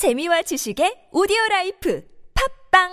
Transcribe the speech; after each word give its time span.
재미와 0.00 0.40
지식의 0.40 1.12
오디오 1.12 1.36
라이프. 1.50 2.00
팟빵 2.32 2.88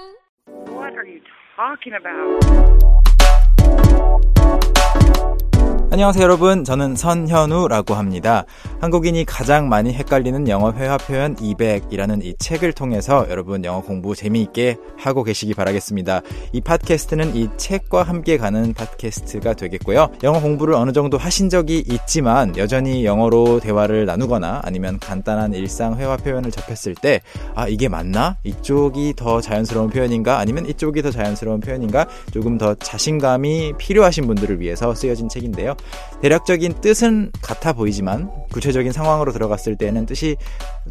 안녕하세요 5.98 6.24
여러분 6.24 6.64
저는 6.64 6.96
선현우라고 6.96 7.96
합니다 7.96 8.46
한국인이 8.82 9.26
가장 9.26 9.68
많이 9.68 9.92
헷갈리는 9.96 10.48
영어 10.48 10.72
회화 10.74 10.96
표현 10.96 11.36
200이라는 11.36 12.24
이 12.24 12.36
책을 12.38 12.74
통해서 12.74 13.26
여러분 13.32 13.66
영어 13.66 13.82
공부 13.82 14.14
재미있게 14.14 14.78
하고 14.96 15.24
계시기 15.24 15.56
바라겠습니다 15.56 16.22
이 16.54 16.62
팟캐스트는 16.62 17.36
이 17.36 17.50
책과 17.58 18.04
함께 18.04 18.38
가는 18.38 18.76
팟캐스트가 18.76 19.56
되겠고요 19.56 20.10
영어 20.22 20.40
공부를 20.40 20.76
어느 20.76 20.92
정도 20.92 21.18
하신 21.18 21.50
적이 21.50 21.84
있지만 21.88 22.56
여전히 22.58 23.04
영어로 23.04 23.60
대화를 23.60 24.06
나누거나 24.06 24.62
아니면 24.66 25.00
간단한 25.00 25.56
일상 25.56 25.98
회화 25.98 26.16
표현을 26.16 26.52
접했을 26.52 26.94
때 26.94 27.22
아 27.58 27.68
이게 27.68 27.90
맞나? 27.90 28.38
이쪽이 28.44 29.16
더 29.16 29.42
자연스러운 29.42 29.90
표현인가? 29.90 30.38
아니면 30.38 30.68
이쪽이 30.68 31.02
더 31.02 31.10
자연스러운 31.10 31.60
표현인가? 31.60 32.08
조금 32.32 32.60
더 32.60 32.76
자신감이 32.76 33.74
필요하신 33.80 34.28
분들을 34.28 34.60
위해서 34.60 34.94
쓰여진 34.94 35.28
책인데요 35.28 35.76
대략적인 36.22 36.82
뜻은 36.82 37.32
같아 37.42 37.74
보이지만 37.74 38.32
구체적인 38.52 38.92
상황으로 38.92 39.32
들어갔을 39.32 39.76
때는 39.76 40.06
뜻이 40.06 40.36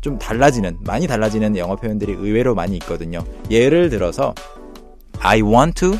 좀 0.00 0.19
달라지는 0.19 0.78
많이 0.80 1.06
달라지는 1.06 1.56
영어 1.56 1.77
표현들이 1.77 2.12
의외로 2.12 2.55
많이 2.55 2.77
있거든요. 2.77 3.24
예를 3.50 3.91
들어서 3.91 4.34
I 5.20 5.42
want 5.42 5.80
to, 5.80 5.98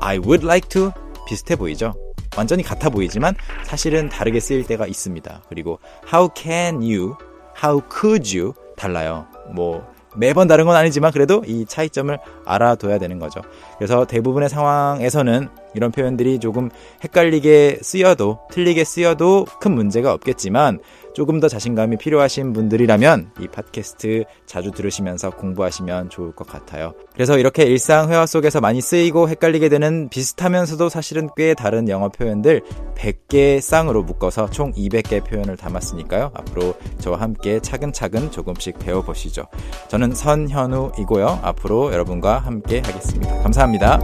I 0.00 0.18
would 0.18 0.44
like 0.44 0.68
to 0.68 0.92
비슷해 1.26 1.56
보이죠? 1.56 1.94
완전히 2.36 2.62
같아 2.62 2.90
보이지만 2.90 3.34
사실은 3.64 4.08
다르게 4.08 4.40
쓰일 4.40 4.64
때가 4.64 4.86
있습니다. 4.86 5.42
그리고 5.48 5.78
how 6.12 6.28
can 6.36 6.76
you, 6.76 7.16
how 7.62 7.80
could 7.90 8.36
you 8.36 8.52
달라요. 8.76 9.26
뭐 9.54 9.93
매번 10.16 10.48
다른 10.48 10.66
건 10.66 10.76
아니지만 10.76 11.12
그래도 11.12 11.42
이 11.46 11.66
차이점을 11.66 12.16
알아둬야 12.44 12.98
되는 12.98 13.18
거죠. 13.18 13.40
그래서 13.78 14.04
대부분의 14.04 14.48
상황에서는 14.48 15.48
이런 15.74 15.90
표현들이 15.90 16.38
조금 16.38 16.70
헷갈리게 17.02 17.80
쓰여도 17.82 18.38
틀리게 18.50 18.84
쓰여도 18.84 19.46
큰 19.60 19.72
문제가 19.72 20.12
없겠지만 20.12 20.78
조금 21.14 21.40
더 21.40 21.48
자신감이 21.48 21.96
필요하신 21.96 22.52
분들이라면 22.52 23.30
이 23.40 23.48
팟캐스트 23.48 24.24
자주 24.46 24.72
들으시면서 24.72 25.30
공부하시면 25.30 26.10
좋을 26.10 26.32
것 26.32 26.46
같아요. 26.46 26.92
그래서 27.14 27.38
이렇게 27.38 27.62
일상 27.64 28.10
회화 28.10 28.26
속에서 28.26 28.60
많이 28.60 28.80
쓰이고 28.80 29.28
헷갈리게 29.28 29.68
되는 29.68 30.08
비슷하면서도 30.10 30.88
사실은 30.88 31.28
꽤 31.36 31.54
다른 31.54 31.88
영어 31.88 32.08
표현들 32.08 32.62
100개 32.96 33.60
쌍으로 33.60 34.02
묶어서 34.02 34.50
총 34.50 34.72
200개 34.72 35.24
표현을 35.24 35.56
담았으니까요. 35.56 36.32
앞으로 36.34 36.74
저와 36.98 37.20
함께 37.20 37.60
차근차근 37.60 38.32
조금씩 38.32 38.78
배워보시죠. 38.80 39.44
저는 39.88 40.14
선현우이고요. 40.14 41.40
앞으로 41.42 41.92
여러분과 41.92 42.38
함께 42.40 42.82
하겠습니다. 42.84 43.42
감사합니다. 43.42 44.00